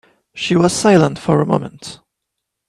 [0.33, 1.99] She was silent for a moment.